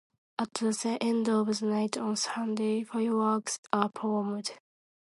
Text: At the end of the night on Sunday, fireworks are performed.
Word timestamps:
At 0.39 0.55
the 0.55 0.97
end 0.99 1.29
of 1.29 1.59
the 1.59 1.65
night 1.67 1.95
on 1.95 2.15
Sunday, 2.15 2.83
fireworks 2.83 3.59
are 3.71 3.87
performed. 3.89 4.53